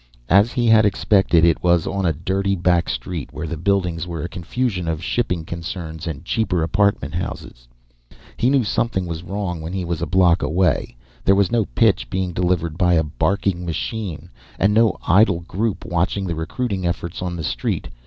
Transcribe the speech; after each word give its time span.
As 0.29 0.53
he 0.53 0.65
had 0.65 0.83
expected, 0.83 1.45
it 1.45 1.61
was 1.61 1.85
on 1.85 2.07
a 2.07 2.11
dirty 2.11 2.55
back 2.55 2.89
street, 2.89 3.29
where 3.31 3.45
the 3.45 3.55
buildings 3.55 4.07
were 4.07 4.23
a 4.23 4.27
confusion 4.27 4.87
of 4.87 5.03
shipping 5.03 5.45
concerns 5.45 6.07
and 6.07 6.25
cheaper 6.25 6.63
apartment 6.63 7.13
houses. 7.13 7.67
He 8.35 8.49
knew 8.49 8.63
something 8.63 9.05
was 9.05 9.21
wrong 9.21 9.61
when 9.61 9.73
he 9.73 9.85
was 9.85 10.01
a 10.01 10.07
block 10.07 10.41
away. 10.41 10.97
There 11.23 11.35
was 11.35 11.51
no 11.51 11.65
pitch 11.65 12.09
being 12.09 12.33
delivered 12.33 12.79
by 12.79 12.95
a 12.95 13.03
barking 13.03 13.63
machine, 13.63 14.29
and 14.57 14.73
no 14.73 14.97
idle 15.07 15.41
group 15.41 15.85
watching 15.85 16.25
the 16.25 16.33
recruiting 16.33 16.83
efforts 16.83 17.21
on 17.21 17.35
the 17.35 17.43
street. 17.43 17.87